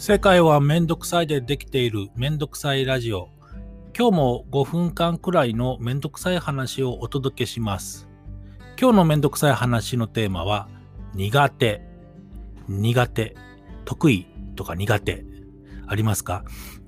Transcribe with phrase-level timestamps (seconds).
[0.00, 3.30] 世界はめんどくさいでできているめんどくさいラジオ。
[3.98, 8.08] 今日も5分間くらいのめんどくさい話をお届けします。
[8.80, 10.68] 今日のめんどくさい話のテーマは
[11.14, 11.82] 苦手。
[12.68, 13.36] 苦手。
[13.84, 15.24] 得意とか苦手。
[15.88, 16.44] ありますか？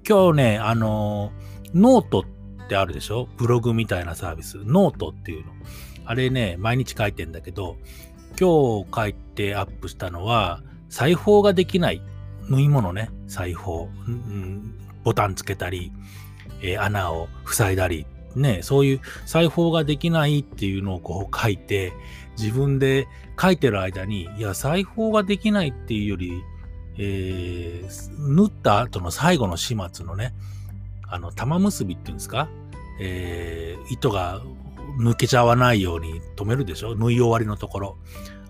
[0.09, 1.33] 今日ね、あの
[1.75, 3.29] ノートってあるでしょ？
[3.37, 4.59] ブログみたいなサービス。
[4.59, 5.53] ノートっていうの。
[6.05, 7.77] あれね、毎日書いてんだけど、
[8.39, 12.01] 今日書いてアップしたのは、裁縫ができない
[12.51, 15.93] 縫い物ね、裁縫、うん、ボタンつけたり、
[16.61, 21.93] えー、穴を塞いだり、ね、そういう裁縫ができないっていうのをこう書いて、
[22.39, 23.07] 自分で
[23.41, 26.43] 書いてる間に、いや、裁縫ができないっていうより、
[26.99, 30.35] えー、縫った後の最後の始末のね、
[31.09, 32.49] あの、玉結びっていうんですか？
[33.01, 34.43] えー、糸が
[34.99, 36.95] 抜けちゃわないように止めるでしょ？
[36.95, 37.99] 縫い終わりのところ。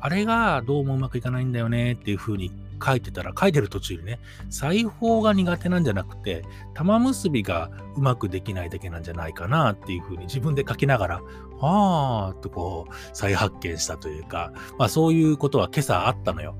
[0.00, 2.50] あれがどうもうまくいかないんだよねっていう風に
[2.82, 6.42] 書いてたら、書いてる途中にね、裁縫が苦手なんじゃなくて、
[6.74, 11.20] 玉結びがうまくできないだけなんじゃないかなっていうふうに自分で書きながら、
[11.60, 16.56] あーとこう、再発見したというか、まあそういうことは今朝あったのよ。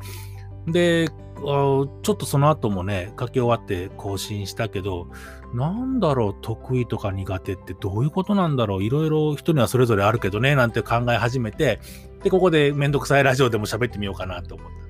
[0.66, 5.08] で、ちょっとその後もね、書き終わって更新したけど、
[5.54, 11.80] なんだろう、得意とか苦手ってどういうことなんだろう、いろいろ人にはそれぞれあるけどね、なんて考え始めて、
[12.22, 14.89] で、ここでめんどくさいラジオでも喋ってみようかなと思った。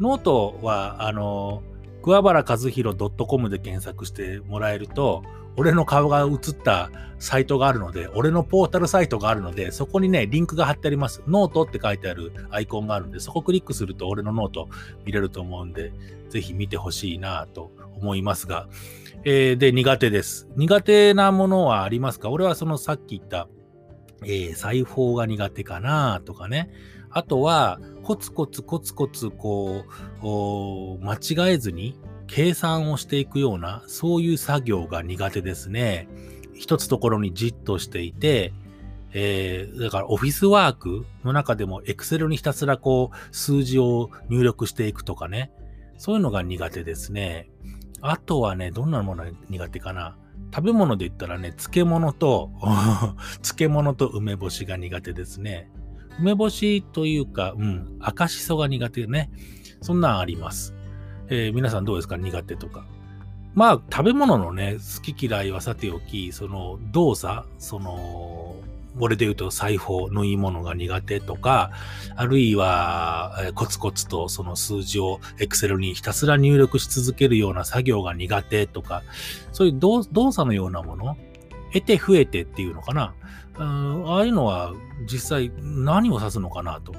[0.00, 1.62] ノートは、あの、
[2.02, 5.24] 桑原和弘 .com で検索してもらえると、
[5.56, 11.22] 俺の顔が映ったサイトがあるので、俺のポータルサイトがあるので、そこにね、リンクが貼ってあります。
[11.26, 14.68] ノートって書いてあるアイコンがあるんで、そこクリックすると俺のノート
[15.06, 15.92] 見れると思うんで、
[16.28, 18.68] ぜひ見てほしいなと思いますが、
[19.24, 20.46] えー、で、苦手です。
[20.56, 22.28] 苦手なものはありますか？
[22.28, 23.48] 俺はそのさっき言った、
[24.24, 26.70] えー、裁縫が苦手かなとかね。
[27.16, 29.86] あとは、コツコツコツコツ、こ
[30.20, 36.08] う、間違えずに計算をしていくような、そういう作業が苦手ですね。
[36.52, 38.52] 一つところにじっとしていて、
[39.14, 45.50] えー、だからオフィスワークの中でも Excel にひたすらこう数字を入力していくとかね。
[45.96, 47.48] そういうのが苦手ですね。
[48.02, 50.18] あとはね、どんなものが苦手かな。
[50.54, 52.50] 食べ物で言ったらね、漬物と
[53.42, 55.70] 漬物と梅干しが苦手ですね。
[56.18, 59.30] 梅干しというか、うん、赤しそが苦手ね。
[59.82, 60.74] そんなんあります。
[61.28, 62.16] えー、皆さんどうですか？
[62.16, 62.86] 苦手とか。
[63.54, 68.56] まあ、食べ物のね、好き嫌いはさておき、その動作、その、
[68.98, 71.70] 俺で言うと裁縫、縫い物が苦手とか、
[72.14, 79.02] あるいは、えー、コツコツとその数字を Excel にひたすら入力し続けるような作業が苦手とか、
[79.52, 81.16] そういう動作のようなもの、
[81.72, 83.14] 得て増えてっていうのかな。
[83.58, 84.74] うんああいうのは
[85.06, 86.94] 実際何を指すのかなと。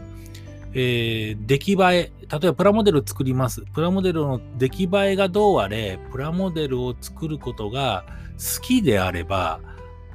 [0.73, 3.62] えー、出来栄え、例えばプラモデル作ります。
[3.73, 8.06] プラモデルの出来栄えがどうあれ、プラモデルを作ることが
[8.38, 9.59] 好きであれば、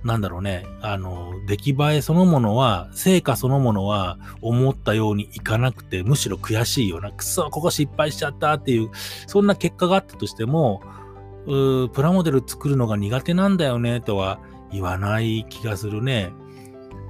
[0.04, 8.90] なんだろうね、あの、出来栄えそのものは、成果そのものは思ったようにいかなくて、むしろ悔しいような、くそ、ここ失敗しちゃったっていう、
[9.26, 10.82] そんな結果があったとしても、
[11.44, 14.38] プラモデル作るのが苦手なんだよねとは
[14.70, 16.32] 言わない気がするね。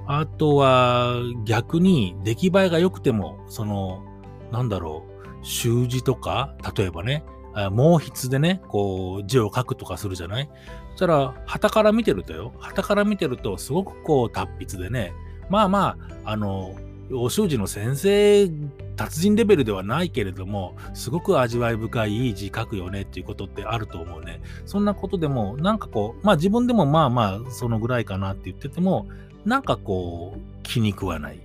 [0.07, 1.15] あとは
[1.45, 4.03] 逆に出来栄えが良くても、その、
[4.51, 5.05] なんだろ
[5.41, 10.49] う、習字とか、例えばね、毛筆でね、こう字を書くとかするじゃない？
[10.91, 15.13] そしたら、旗から見てるとよ、旗から見てるとすごくこう達筆でね、
[15.49, 16.75] まあまあ、あの、
[17.11, 18.49] お習字の先生、
[18.95, 24.41] 達人レベルではないけれども、すごく味わい深いいい字書くよねっていうことってあると思うね。
[24.65, 29.07] そんなことでも、なんかこう、まあ自分でもまあまあ、そのぐらいかなって言ってても、
[29.45, 31.39] なんかこう、気に食わない。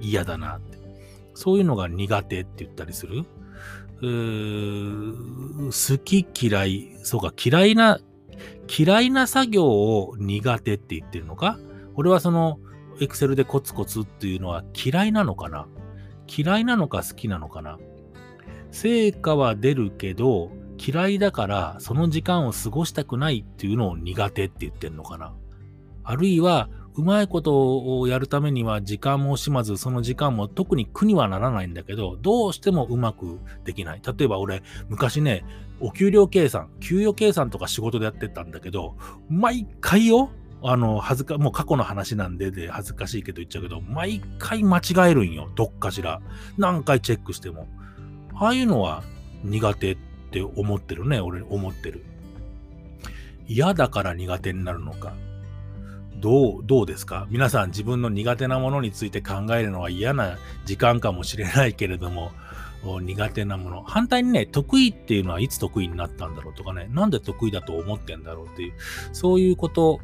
[0.00, 0.78] 嫌だなって。
[1.34, 3.24] そういうのが苦手って言ったりする。
[4.00, 8.00] 好き嫌い、そうか、嫌いな、
[8.68, 11.58] 嫌いな作業を苦手って言ってるのか？
[11.94, 12.58] 俺はその、
[13.00, 15.66] エクセルでコツコツっていうのは嫌いなのかな？
[16.26, 17.78] 嫌いなのか好きなのかな？
[18.72, 20.50] 成果は出るけど、
[20.84, 25.32] 嫌いだからその時間を過ごしたくないっていうのを苦手って言ってんのかな？
[26.02, 34.02] あるいは、うまいことをやるためには時間も惜しまず、その時間も特に苦にはならないんだけど、どうしてもうまくできない。
[34.04, 35.44] 例えば俺、昔ね、
[35.80, 38.96] お給料計算、給与計算とか仕事でやってたんだけど、
[39.30, 40.30] 毎回よ、
[40.62, 45.50] あの、恥ずか、もう過去の話なんで、で、恥ずかしいけど言っちゃうけど、毎回間違えるんよ。
[45.56, 46.20] どっかしら。
[46.58, 47.66] 何回チェックしても。
[48.34, 49.02] ああいうのは
[49.44, 49.96] 苦手っ
[50.30, 51.20] て思ってるね。
[51.20, 52.04] 俺、思ってる。
[53.48, 55.14] 嫌だから苦手になるのか。
[56.16, 57.26] どう、どうですか？
[57.30, 62.32] 皆さん自分の苦手なものについて考えるのは嫌な時間かもしれないけれども、
[63.02, 63.82] 苦手なもの。
[63.82, 68.72] 反対にね、得意っていうのはいつ得意になったんだろうとかね、なんで得意だと思ってんだろうっていう、
[69.12, 70.00] そういうこと、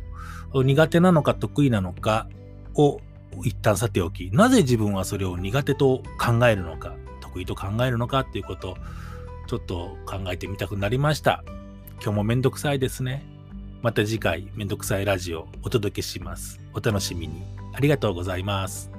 [0.54, 2.28] 苦手なのか得意なのか
[2.74, 3.00] を
[3.44, 8.76] 一旦さておき、なぜ自分はそれを苦手と考えるのか、得意と考えるのかっていうこと
[9.48, 11.44] ちょっと考えてみたくなりました。
[12.02, 13.24] 今日もめんどくさいですね。
[13.80, 16.58] また次回、めんどくさいラジオお届けします。
[16.74, 17.44] お楽しみに。
[17.72, 18.97] ありがとうございます。